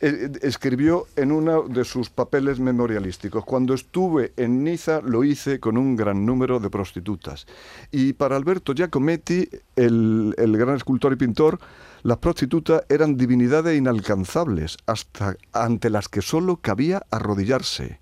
escribió 0.00 1.06
en 1.16 1.32
uno 1.32 1.62
de 1.62 1.84
sus 1.84 2.10
papeles 2.10 2.60
memorialísticos, 2.60 3.44
cuando 3.44 3.74
estuve 3.74 4.32
en 4.36 4.62
Niza 4.62 5.00
lo 5.00 5.24
hice 5.24 5.58
con 5.58 5.76
un 5.76 5.96
gran 5.96 6.24
número 6.24 6.60
de 6.60 6.70
prostitutas. 6.70 7.46
Y 7.90 8.12
para 8.12 8.36
Alberto 8.36 8.74
Giacometti, 8.74 9.48
el, 9.76 10.34
el 10.38 10.56
gran 10.56 10.76
escultor 10.76 11.12
y 11.12 11.16
pintor, 11.16 11.58
las 12.02 12.18
prostitutas 12.18 12.82
eran 12.88 13.16
divinidades 13.16 13.76
inalcanzables, 13.76 14.76
hasta 14.86 15.36
ante 15.52 15.90
las 15.90 16.08
que 16.08 16.22
solo 16.22 16.58
cabía 16.58 17.02
arrodillarse. 17.10 17.98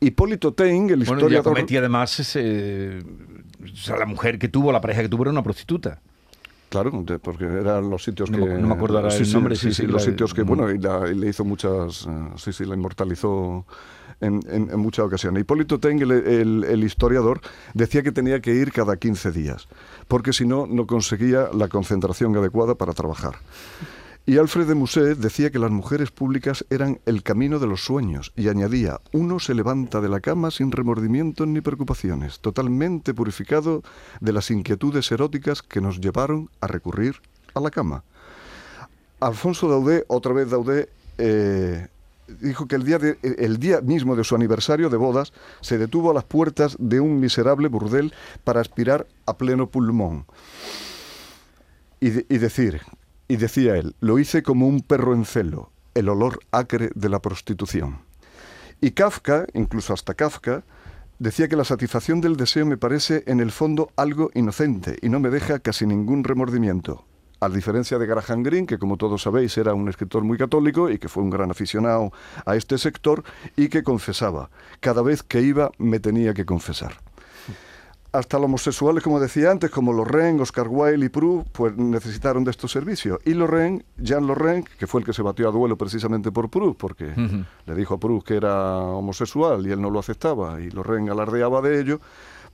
Hipólito 0.00 0.52
Taine, 0.54 0.92
el 0.92 1.00
Bueno, 1.00 1.14
historiador... 1.14 1.30
Giacometti 1.30 1.76
además, 1.76 2.20
es, 2.20 2.36
eh, 2.36 3.02
o 3.62 3.76
sea, 3.76 3.96
la 3.96 4.06
mujer 4.06 4.38
que 4.38 4.48
tuvo, 4.48 4.72
la 4.72 4.80
pareja 4.80 5.02
que 5.02 5.08
tuvo 5.08 5.24
era 5.24 5.32
una 5.32 5.42
prostituta. 5.42 6.00
Claro, 6.68 6.90
de- 7.04 7.18
porque 7.18 7.44
eran 7.44 7.88
los 7.88 8.04
sitios 8.04 8.30
No 8.30 8.38
que... 8.38 8.44
me- 8.54 8.58
no 8.60 8.68
me 8.68 8.74
acuerdo 8.74 8.98
ahora 8.98 9.10
sí, 9.10 9.22
el 9.22 9.32
nombre, 9.32 9.56
Sí, 9.56 9.68
sí, 9.68 9.74
sí, 9.74 9.82
sí, 9.82 9.86
los 9.88 10.02
la- 10.04 10.10
sitios 10.10 10.34
que, 10.34 10.42
bueno, 10.42 10.70
y, 10.70 10.78
la- 10.78 11.08
y 11.10 11.14
le 11.14 11.28
hizo 11.28 11.44
muchas... 11.44 12.06
eh, 12.06 12.28
sí, 12.36 12.52
sí, 12.52 12.64
la 12.66 12.74
inmortalizó 12.74 13.64
en, 14.20 14.40
en- 14.50 14.70
en 14.70 14.78
muchas 14.78 15.06
ocasiones. 15.06 15.40
Hipólito 15.40 15.78
el, 16.04 16.10
el- 16.26 16.64
el 16.64 16.84
historiador, 16.84 17.40
decía 17.74 18.02
que 18.02 18.12
tenía 18.12 18.40
que 18.40 18.52
ir 18.54 18.72
cada 18.72 18.96
15 18.96 19.30
días, 19.32 19.66
porque 20.08 20.32
si 20.32 20.46
no, 20.46 20.66
no 20.66 20.86
conseguía 20.86 21.48
la 21.54 21.68
concentración 21.68 22.36
adecuada 22.36 22.74
para 22.74 22.92
trabajar. 22.92 23.36
Y 24.28 24.36
Alfred 24.36 24.66
de 24.66 24.74
Musset 24.74 25.16
decía 25.16 25.50
que 25.50 25.58
las 25.58 25.70
mujeres 25.70 26.10
públicas 26.10 26.62
eran 26.68 27.00
el 27.06 27.22
camino 27.22 27.58
de 27.58 27.66
los 27.66 27.82
sueños 27.82 28.34
y 28.36 28.50
añadía, 28.50 29.00
uno 29.12 29.40
se 29.40 29.54
levanta 29.54 30.02
de 30.02 30.10
la 30.10 30.20
cama 30.20 30.50
sin 30.50 30.70
remordimientos 30.70 31.48
ni 31.48 31.62
preocupaciones, 31.62 32.38
totalmente 32.40 33.14
purificado 33.14 33.82
de 34.20 34.34
las 34.34 34.50
inquietudes 34.50 35.10
eróticas 35.12 35.62
que 35.62 35.80
nos 35.80 35.98
llevaron 35.98 36.50
a 36.60 36.66
recurrir 36.66 37.22
a 37.54 37.60
la 37.60 37.70
cama. 37.70 38.04
Alfonso 39.20 39.66
Daudet, 39.66 40.04
otra 40.08 40.34
vez 40.34 40.50
Daudet, 40.50 40.90
eh, 41.16 41.86
dijo 42.26 42.68
que 42.68 42.76
el 42.76 43.58
día, 43.58 43.80
mismo 43.80 44.14
de 44.14 44.24
su 44.24 44.34
aniversario 44.34 44.90
de 44.90 44.98
bodas 44.98 45.32
se 45.62 45.78
detuvo 45.78 46.10
a 46.10 46.14
las 46.14 46.24
puertas 46.24 46.76
de 46.78 47.00
un 47.00 47.18
miserable 47.18 47.68
burdel 47.68 48.12
para 48.44 48.60
aspirar 48.60 49.06
a 49.24 49.38
pleno 49.38 49.70
pulmón 49.70 50.26
y 51.98 52.10
decir, 52.10 52.82
y 53.28 53.36
decía 53.36 53.76
él, 53.76 53.94
lo 54.00 54.18
hice 54.18 54.42
como 54.42 54.66
un 54.66 54.80
perro 54.80 55.14
en 55.14 55.24
celo, 55.24 55.70
el 55.94 56.08
olor 56.08 56.40
acre 56.50 56.90
de 56.94 57.08
la 57.08 57.20
prostitución. 57.20 58.00
Y 58.80 58.92
Kafka, 58.92 59.46
incluso 59.54 59.92
hasta 59.92 60.14
Kafka, 60.14 60.64
decía 61.18 61.48
que 61.48 61.56
la 61.56 61.64
satisfacción 61.64 62.20
del 62.20 62.36
deseo 62.36 62.64
me 62.64 62.78
parece 62.78 63.24
en 63.26 63.40
el 63.40 63.50
fondo 63.50 63.90
algo 63.96 64.30
inocente 64.34 64.96
y 65.02 65.08
no 65.08 65.20
me 65.20 65.30
deja 65.30 65.58
casi 65.58 65.86
ningún 65.86 66.24
remordimiento. 66.24 67.04
A 67.40 67.48
diferencia 67.48 67.98
de 67.98 68.06
Graham 68.06 68.42
Greene, 68.42 68.66
que 68.66 68.78
como 68.78 68.96
todos 68.96 69.22
sabéis 69.22 69.56
era 69.58 69.74
un 69.74 69.88
escritor 69.88 70.24
muy 70.24 70.38
católico 70.38 70.90
y 70.90 70.98
que 70.98 71.08
fue 71.08 71.22
un 71.22 71.30
gran 71.30 71.50
aficionado 71.50 72.12
a 72.44 72.56
este 72.56 72.78
sector 72.78 73.22
y 73.56 73.68
que 73.68 73.84
confesaba, 73.84 74.50
cada 74.80 75.02
vez 75.02 75.22
que 75.22 75.42
iba 75.42 75.70
me 75.78 76.00
tenía 76.00 76.34
que 76.34 76.44
confesar. 76.44 77.07
Hasta 78.10 78.38
los 78.38 78.46
homosexuales, 78.46 79.04
como 79.04 79.20
decía 79.20 79.50
antes, 79.50 79.70
como 79.70 79.92
Lorraine, 79.92 80.40
Oscar 80.40 80.66
Wilde 80.68 81.04
y 81.04 81.08
Proust, 81.10 81.48
pues 81.52 81.76
necesitaron 81.76 82.42
de 82.42 82.50
estos 82.50 82.72
servicios. 82.72 83.18
Y 83.26 83.34
Lorraine, 83.34 83.84
Jean 83.98 84.26
Lorraine, 84.26 84.64
que 84.78 84.86
fue 84.86 85.02
el 85.02 85.06
que 85.06 85.12
se 85.12 85.20
batió 85.20 85.46
a 85.46 85.52
duelo 85.52 85.76
precisamente 85.76 86.32
por 86.32 86.48
Proust, 86.48 86.78
porque 86.78 87.12
le 87.66 87.74
dijo 87.74 87.94
a 87.94 88.00
Proust 88.00 88.26
que 88.26 88.36
era 88.36 88.78
homosexual 88.80 89.66
y 89.66 89.72
él 89.72 89.82
no 89.82 89.90
lo 89.90 89.98
aceptaba, 89.98 90.58
y 90.58 90.70
Lorraine 90.70 91.10
alardeaba 91.10 91.60
de 91.60 91.80
ello, 91.80 92.00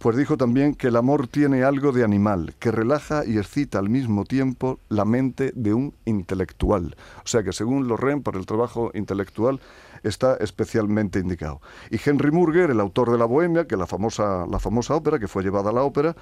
pues 0.04 0.18
dijo 0.18 0.36
también 0.36 0.74
que 0.74 0.88
el 0.88 0.96
amor 0.96 1.28
tiene 1.28 1.64
algo 1.64 1.90
de 1.90 2.04
animal, 2.04 2.54
que 2.58 2.70
relaja 2.70 3.24
y 3.24 3.38
excita 3.38 3.78
al 3.78 3.88
mismo 3.88 4.26
tiempo 4.26 4.78
la 4.90 5.06
mente 5.06 5.50
de 5.54 5.72
un 5.72 5.94
intelectual. 6.04 6.94
O 7.24 7.26
sea 7.26 7.42
que 7.42 7.54
según 7.54 7.88
Lorraine, 7.88 8.20
para 8.20 8.38
el 8.38 8.44
trabajo 8.44 8.90
intelectual 8.92 9.60
está 10.02 10.36
especialmente 10.36 11.20
indicado. 11.20 11.62
Y 11.90 11.98
Henry 12.04 12.30
Murger, 12.32 12.70
el 12.70 12.80
autor 12.80 13.12
de 13.12 13.16
La 13.16 13.24
Bohemia, 13.24 13.66
que 13.66 13.78
la 13.78 13.86
famosa, 13.86 14.46
la 14.46 14.58
famosa 14.58 14.94
ópera, 14.94 15.18
que 15.18 15.26
fue 15.26 15.42
llevada 15.42 15.70
a 15.70 15.72
la 15.72 15.84
ópera, 15.84 16.14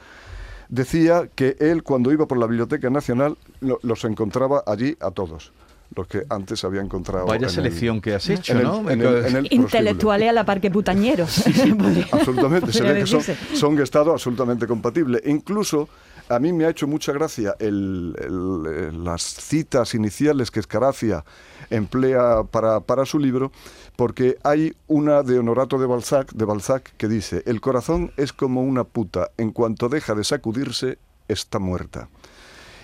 decía 0.68 1.28
que 1.34 1.56
él 1.58 1.82
cuando 1.82 2.12
iba 2.12 2.26
por 2.26 2.38
la 2.38 2.46
Biblioteca 2.46 2.88
Nacional 2.88 3.36
lo- 3.58 3.80
los 3.82 4.04
encontraba 4.04 4.62
allí 4.64 4.96
a 5.00 5.10
todos, 5.10 5.52
los 5.96 6.06
que 6.06 6.22
antes 6.28 6.62
había 6.64 6.80
encontrado. 6.80 7.26
Vaya 7.26 7.38
en 7.38 7.44
el- 7.44 7.50
selección 7.50 8.00
que 8.00 8.14
has 8.14 8.28
hecho, 8.28 8.52
en 8.52 8.58
el- 8.58 8.64
¿no? 8.64 8.90
en 8.90 9.00
el- 9.00 9.06
en 9.06 9.14
el 9.14 9.22
prostíbulo. 9.32 9.62
Intelectuales 9.66 10.28
a 10.28 10.32
la 10.32 10.44
par 10.44 10.60
que 10.60 10.70
putañeros. 10.70 11.42
Podría- 11.78 12.06
Absolutamente, 12.12 12.72
se 12.72 12.82
ve 12.82 13.00
que 13.00 13.06
son, 13.06 13.22
son 13.54 13.78
estados 13.80 14.12
absolutamente 14.12 14.66
compatibles. 14.66 15.22
E 15.24 15.30
incluso 15.30 15.88
a 16.28 16.38
mí 16.38 16.52
me 16.52 16.64
ha 16.64 16.70
hecho 16.70 16.86
mucha 16.86 17.12
gracia 17.12 17.54
el- 17.58 18.14
el, 18.18 18.72
eh, 18.72 18.90
las 18.92 19.22
citas 19.22 19.94
iniciales 19.94 20.50
que 20.50 20.60
Escarafia 20.60 21.24
emplea 21.70 22.42
para, 22.50 22.80
para 22.80 23.04
su 23.06 23.18
libro, 23.18 23.50
porque 23.96 24.36
hay 24.42 24.74
una 24.88 25.22
de 25.22 25.38
Honorato 25.38 25.78
de 25.78 25.86
Balzac, 25.86 26.32
de 26.32 26.44
Balzac 26.44 26.92
que 26.96 27.08
dice, 27.08 27.42
el 27.46 27.60
corazón 27.60 28.12
es 28.16 28.32
como 28.32 28.62
una 28.62 28.84
puta, 28.84 29.30
en 29.38 29.52
cuanto 29.52 29.88
deja 29.88 30.14
de 30.14 30.24
sacudirse, 30.24 30.98
está 31.28 31.58
muerta. 31.58 32.08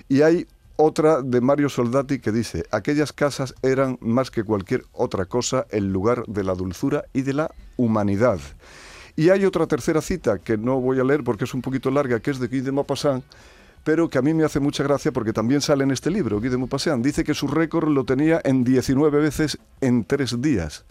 Y 0.08 0.22
hay 0.22 0.46
otra 0.80 1.22
de 1.22 1.40
Mario 1.40 1.68
Soldati 1.68 2.20
que 2.20 2.30
dice, 2.30 2.64
aquellas 2.70 3.12
casas 3.12 3.52
eran 3.62 3.98
más 4.00 4.30
que 4.30 4.44
cualquier 4.44 4.84
otra 4.92 5.24
cosa 5.24 5.66
el 5.70 5.92
lugar 5.92 6.24
de 6.26 6.44
la 6.44 6.54
dulzura 6.54 7.04
y 7.12 7.22
de 7.22 7.34
la 7.34 7.50
humanidad. 7.76 8.38
Y 9.16 9.30
hay 9.30 9.44
otra 9.44 9.66
tercera 9.66 10.00
cita 10.00 10.38
que 10.38 10.56
no 10.56 10.80
voy 10.80 11.00
a 11.00 11.04
leer 11.04 11.24
porque 11.24 11.44
es 11.44 11.52
un 11.52 11.62
poquito 11.62 11.90
larga, 11.90 12.20
que 12.20 12.30
es 12.30 12.38
de 12.38 12.46
Guy 12.46 12.60
de 12.60 12.70
Maupassant, 12.70 13.24
pero 13.82 14.08
que 14.08 14.18
a 14.18 14.22
mí 14.22 14.32
me 14.34 14.44
hace 14.44 14.60
mucha 14.60 14.84
gracia 14.84 15.10
porque 15.10 15.32
también 15.32 15.60
sale 15.60 15.82
en 15.82 15.90
este 15.90 16.12
libro. 16.12 16.38
Guy 16.38 16.48
de 16.48 16.58
Maupassant 16.58 17.04
dice 17.04 17.24
que 17.24 17.34
su 17.34 17.48
récord 17.48 17.88
lo 17.88 18.04
tenía 18.04 18.40
en 18.44 18.62
19 18.62 19.18
veces 19.18 19.58
en 19.80 20.04
tres 20.04 20.40
días. 20.40 20.84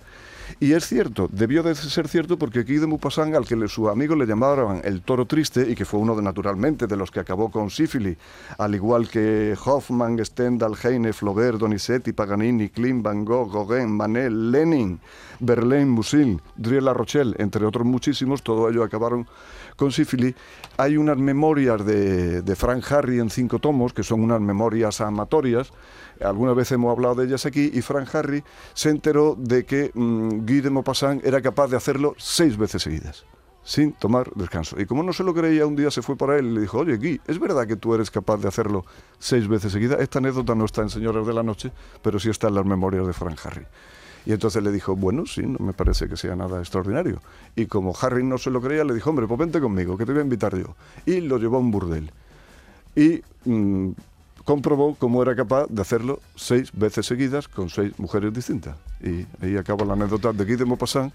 Y 0.59 0.73
es 0.73 0.87
cierto, 0.87 1.29
debió 1.31 1.63
de 1.63 1.75
ser 1.75 2.07
cierto 2.07 2.37
porque 2.37 2.63
Guy 2.63 2.77
de 2.77 2.87
Maupassant, 2.87 3.35
al 3.35 3.45
que 3.45 3.67
su 3.67 3.89
amigo 3.89 4.15
le 4.15 4.25
llamaban 4.25 4.81
el 4.83 5.01
toro 5.01 5.25
triste, 5.25 5.69
y 5.69 5.75
que 5.75 5.85
fue 5.85 5.99
uno 5.99 6.15
de, 6.15 6.21
naturalmente 6.21 6.87
de 6.87 6.95
los 6.95 7.11
que 7.11 7.19
acabó 7.19 7.51
con 7.51 7.69
sífilis, 7.69 8.17
al 8.57 8.75
igual 8.75 9.09
que 9.09 9.55
Hoffman, 9.65 10.23
Stendhal, 10.23 10.75
Heine, 10.81 11.13
Flaubert, 11.13 11.59
Donizetti, 11.59 12.13
Paganini, 12.13 12.69
Klimt, 12.69 13.03
Van 13.03 13.25
Gogh, 13.25 13.51
Gauguin, 13.51 13.91
Manet, 13.91 14.31
Lenin, 14.31 14.99
Verlaine, 15.39 15.91
Musil, 15.91 16.41
Driel 16.55 16.85
La 16.85 16.93
Rochelle, 16.93 17.35
entre 17.37 17.65
otros 17.65 17.85
muchísimos, 17.85 18.41
todos 18.41 18.71
ellos 18.71 18.85
acabaron 18.85 19.27
con 19.75 19.91
sífilis. 19.91 20.33
Hay 20.77 20.97
unas 20.97 21.17
memorias 21.17 21.85
de, 21.85 22.41
de 22.41 22.55
Frank 22.55 22.83
Harry 22.91 23.19
en 23.19 23.29
cinco 23.29 23.59
tomos, 23.59 23.93
que 23.93 24.03
son 24.03 24.21
unas 24.21 24.41
memorias 24.41 25.01
amatorias, 25.01 25.71
alguna 26.21 26.53
vez 26.53 26.71
hemos 26.71 26.91
hablado 26.91 27.15
de 27.15 27.25
ellas 27.25 27.45
aquí, 27.45 27.69
y 27.73 27.81
Frank 27.81 28.13
Harry 28.15 28.43
se 28.73 28.89
enteró 28.89 29.35
de 29.37 29.65
que 29.65 29.91
Guy 30.45 30.61
de 30.61 30.69
Maupassant 30.69 31.25
era 31.25 31.41
capaz 31.41 31.67
de 31.67 31.77
hacerlo 31.77 32.15
seis 32.17 32.57
veces 32.57 32.81
seguidas 32.81 33.25
sin 33.67 33.91
tomar 33.91 34.31
descanso. 34.33 34.79
Y 34.79 34.85
como 34.85 35.03
no 35.03 35.11
se 35.11 35.25
lo 35.25 35.33
creía, 35.33 35.67
un 35.67 35.75
día 35.75 35.91
se 35.91 36.01
fue 36.01 36.15
para 36.15 36.37
él 36.37 36.45
y 36.45 36.51
le 36.53 36.61
dijo, 36.61 36.77
oye, 36.77 36.95
Guy, 36.95 37.19
¿es 37.27 37.37
verdad 37.37 37.67
que 37.67 37.75
tú 37.75 37.93
eres 37.93 38.09
capaz 38.09 38.37
de 38.37 38.47
hacerlo 38.47 38.85
seis 39.19 39.45
veces 39.49 39.73
seguidas? 39.73 39.99
Esta 39.99 40.19
anécdota 40.19 40.55
no 40.55 40.63
está 40.63 40.83
en 40.83 40.89
Señores 40.89 41.27
de 41.27 41.33
la 41.33 41.43
Noche, 41.43 41.73
pero 42.01 42.17
sí 42.17 42.29
está 42.29 42.47
en 42.47 42.55
las 42.55 42.65
memorias 42.65 43.05
de 43.05 43.11
Frank 43.11 43.37
Harry. 43.43 43.65
Y 44.25 44.31
entonces 44.31 44.63
le 44.63 44.71
dijo, 44.71 44.95
bueno, 44.95 45.25
sí, 45.25 45.41
no 45.41 45.59
me 45.59 45.73
parece 45.73 46.07
que 46.07 46.15
sea 46.15 46.33
nada 46.37 46.59
extraordinario. 46.59 47.21
Y 47.57 47.65
como 47.65 47.93
Harry 47.99 48.23
no 48.23 48.37
se 48.37 48.51
lo 48.51 48.61
creía, 48.61 48.85
le 48.85 48.93
dijo, 48.93 49.09
hombre, 49.09 49.27
pues 49.27 49.37
vente 49.37 49.59
conmigo, 49.59 49.97
que 49.97 50.05
te 50.05 50.13
voy 50.13 50.19
a 50.21 50.23
invitar 50.23 50.55
yo. 50.57 50.75
Y 51.05 51.19
lo 51.19 51.37
llevó 51.37 51.57
a 51.57 51.59
un 51.59 51.71
burdel. 51.71 52.09
Y 52.95 53.21
mm, 53.43 53.91
comprobó 54.45 54.95
cómo 54.95 55.21
era 55.21 55.35
capaz 55.35 55.67
de 55.67 55.81
hacerlo 55.81 56.21
seis 56.37 56.71
veces 56.71 57.05
seguidas 57.05 57.49
con 57.49 57.69
seis 57.69 57.91
mujeres 57.99 58.33
distintas. 58.33 58.77
Y 59.01 59.25
ahí 59.41 59.57
acaba 59.57 59.85
la 59.85 59.93
anécdota 59.93 60.33
de 60.33 60.43
Guy 60.43 60.55
de 60.55 60.65
Maupassant, 60.65 61.11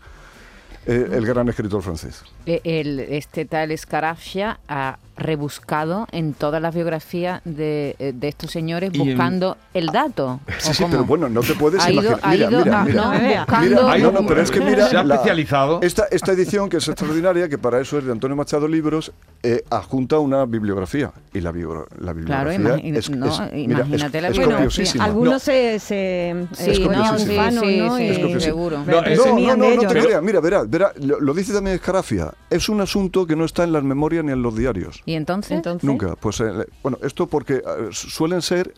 eh, 0.87 1.09
el 1.13 1.25
gran 1.27 1.49
escritor 1.49 1.83
francés. 1.83 2.23
Eh, 2.47 2.61
el- 2.65 3.01
este 3.01 3.45
tal 3.45 3.77
Scarafia 3.77 4.59
ha 4.69 4.99
rebuscado 5.15 6.07
en 6.11 6.33
todas 6.33 6.61
las 6.61 6.75
biografías 6.75 7.41
de, 7.45 7.95
eh, 7.99 8.13
de 8.15 8.29
estos 8.29 8.51
señores 8.51 8.91
Y 8.93 9.01
en- 9.01 9.09
buscando 9.09 9.57
el 9.75 9.87
dato. 9.87 10.41
Sí, 10.59 10.71
¿o 10.71 10.75
sí, 10.75 10.83
cómo? 10.83 10.91
pero 10.93 11.05
bueno, 11.05 11.29
no 11.29 11.41
te 11.43 11.55
puedes 11.55 11.83
Ha 11.85 11.91
ido- 11.93 12.03
imaginar. 12.03 12.21
ha 12.23 12.31
Mira, 12.33 12.51
ido- 12.51 12.65
mira, 12.65 12.85
mira. 12.85 13.03
no, 13.05 13.13
Mira, 13.13 13.39
buscando- 13.45 13.89
hay 13.89 14.03
no, 14.03 14.13
no, 14.13 14.27
pero 14.27 14.41
es 14.43 14.51
que 14.51 14.61
mira. 14.61 14.89
se 14.89 14.97
ha 14.97 15.05
la- 15.05 15.15
especializado. 15.17 15.81
Esta, 15.83 16.07
esta 16.11 16.33
edición, 16.33 16.69
que 16.69 16.79
es 16.79 16.89
extraordinaria, 16.89 17.49
que 17.49 17.59
para 17.59 17.81
eso 17.81 17.99
es 17.99 18.05
de 18.05 18.13
Antonio 18.13 18.37
Machado 18.37 18.67
Libros, 18.67 19.13
eh, 19.43 19.63
adjunta 19.71 20.19
una 20.19 20.45
bibliografía. 20.47 21.13
Y 21.33 21.41
la, 21.41 21.53
bibli- 21.53 21.87
la 22.01 22.13
bibliografía 22.13 22.59
imagi- 22.77 22.97
es, 22.99 23.11
no, 23.11 23.27
es- 23.27 23.41
mira, 23.53 23.81
imagínate 23.81 24.19
es- 24.19 24.23
la 24.23 24.29
es 24.29 24.33
bibliografía. 24.39 24.57
copiosísima. 24.57 25.05
Algunos 25.05 25.33
No. 25.35 25.39
se, 25.39 25.79
se 25.79 26.47
Sí, 26.53 26.71
Es 26.71 26.81
no, 26.81 27.19
sí, 27.19 27.27
sí, 27.27 27.79
¿no? 27.81 27.97
sí, 27.97 28.41
seguro. 28.41 28.79
No, 28.79 28.85
No, 28.87 29.01
no, 29.03 29.03
te 29.03 29.85
¿no? 29.85 29.89
creas. 29.89 30.23
Mira, 30.23 30.41
verá, 30.41 30.65
verá, 30.73 30.93
lo, 31.01 31.21
lo 31.21 31.35
dice 31.35 31.53
también 31.53 31.77
Escarafia. 31.77 32.33
Es 32.49 32.69
un 32.69 32.81
asunto 32.81 33.27
que 33.27 33.37
no 33.37 33.45
está 33.45 33.63
en 33.65 33.73
las 33.73 33.85
memorias 33.85 34.25
ni 34.25 34.33
en 34.33 34.43
los 34.43 34.57
diarios. 34.57 35.03
¿Y 35.05 35.15
entonces? 35.15 35.53
Entonces, 35.53 35.85
Nunca. 35.85 36.17
Pues 36.17 36.41
eh, 36.41 36.67
bueno, 36.83 36.99
esto 37.03 37.27
porque 37.27 37.57
eh, 37.57 37.63
suelen 37.91 38.41
ser 38.41 38.73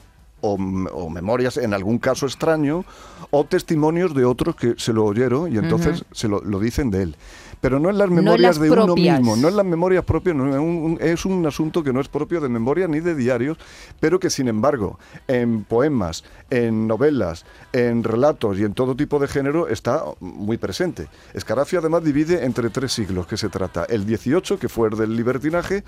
o, 0.52 1.08
memorias 1.08 1.56
en 1.56 1.72
algún 1.74 1.98
caso 1.98 2.26
extraño 2.26 2.84
o 3.30 3.44
testimonios 3.44 4.14
de 4.14 4.24
otros 4.24 4.56
que 4.56 4.74
se 4.76 4.92
lo 4.92 5.04
oyeron 5.04 5.52
y 5.52 5.56
entonces 5.58 6.04
se 6.12 6.28
lo, 6.28 6.40
lo 6.42 6.60
dicen 6.60 6.90
de 6.90 7.02
él. 7.02 7.16
Pero 7.60 7.80
no 7.80 7.88
en 7.88 7.96
las 7.96 8.10
No 8.10 8.18
en 8.18 8.24
memorias 8.24 8.56
las 8.58 8.62
de 8.62 8.68
uno 8.70 8.94
mismo, 9.20 9.36
no 9.36 9.48
en 9.48 9.56
las 9.56 9.64
memorias 9.64 10.04
propias, 10.04 10.36
no, 10.36 10.50
es 10.50 10.56
un, 10.56 10.66
un- 10.66 10.98
es 11.00 11.24
un 11.24 11.46
asunto 11.46 11.82
que 11.82 11.94
no 11.94 12.00
es 12.00 12.08
propio 12.08 12.42
de 12.42 12.50
memoria 12.50 12.86
ni 12.86 13.00
de 13.00 13.14
diarios, 13.14 13.56
pero 14.00 14.20
que 14.20 14.28
sin 14.28 14.48
embargo 14.48 14.98
en 15.28 15.64
poemas, 15.64 16.24
en 16.50 16.86
novelas, 16.86 17.46
en 17.72 18.04
relatos 18.04 18.58
y 18.58 18.64
en 18.64 18.74
todo 18.74 18.94
tipo 18.94 19.18
de 19.18 19.28
género 19.28 19.68
está 19.68 20.02
muy 20.20 20.58
presente. 20.58 21.08
Escarafia 21.32 21.78
además 21.78 22.04
divide 22.04 22.44
entre 22.44 22.68
tres 22.68 22.92
siglos 22.92 23.26
que 23.26 23.38
se 23.38 23.48
trata. 23.48 23.84
El 23.88 24.04
18, 24.04 24.58
que 24.58 24.68
fue 24.68 24.88
el 24.90 24.98
del 24.98 25.16
libertinaje, 25.16 25.84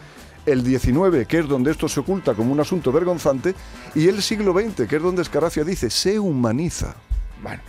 el 0.47 0.63
19, 0.65 1.27
que 1.27 1.41
es 1.41 1.49
donde 1.49 1.71
esto 1.73 1.89
se 1.89 2.01
oculta 2.01 2.35
como 2.35 2.53
un 2.53 2.61
asunto 2.61 2.93
vergonzante, 2.93 3.55
y 3.95 4.09
el 4.09 4.23
siglo 4.23 4.53
XX, 4.53 4.89
que 4.89 4.97
es 4.97 5.03
donde 5.03 5.23
Escarafia 5.23 5.65
dice, 5.65 5.91
se 5.91 6.19
humaniza. 6.19 6.95
Bueno. 7.43 7.61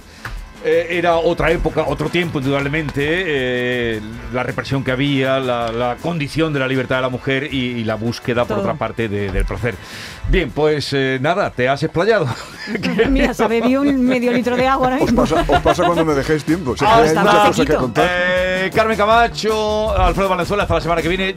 eh, 0.64 0.88
era 0.98 1.18
otra 1.18 1.52
época, 1.52 1.84
otro 1.88 2.10
tiempo, 2.10 2.40
indudablemente, 2.40 3.04
eh, 3.06 4.02
la 4.34 4.44
represión 4.44 4.84
que 4.84 4.92
había, 4.92 5.40
la, 5.40 5.72
la 5.72 5.96
condición 6.02 6.52
de 6.54 6.60
la 6.60 6.68
libertad 6.68 6.96
de 6.98 7.02
la 7.04 7.10
mujer 7.10 7.54
y, 7.54 7.58
y 7.58 7.84
la 7.84 7.96
búsqueda, 7.96 8.44
por 8.46 8.60
otra 8.60 8.74
parte, 8.74 9.08
de- 9.08 9.32
del 9.32 9.46
placer. 9.46 9.76
Bien, 10.30 10.50
pues 10.52 10.92
eh, 10.94 11.20
nada, 11.22 11.52
te 11.52 11.70
has 11.70 11.84
explayado. 11.84 12.28
Mira, 13.10 13.34
se 13.34 13.44
ha 13.44 13.48
bebido 13.48 13.82
un 13.82 14.02
medio 14.04 14.34
litro 14.34 14.58
de 14.58 14.68
agua 14.68 14.88
ahora 14.88 14.96
Os 14.98 15.04
mismo. 15.12 15.22
pasa, 15.22 15.46
os 15.48 15.62
pasa 15.62 15.86
cuando 15.86 16.04
me 16.04 16.14
dejéis 16.16 16.44
tiempo. 16.44 16.76
Ah, 16.82 17.02
hay 17.02 17.16
muchas 17.16 17.48
cosas 17.48 17.66
que 17.66 17.76
contar. 17.76 18.10
Eh, 18.12 18.72
Carmen 18.74 18.98
Camacho, 18.98 19.98
Alfredo 19.98 20.28
Valenzuela, 20.28 20.64
hasta 20.64 20.76
la 20.76 20.82
semana 20.82 21.02
que 21.02 21.08
viene. 21.08 21.36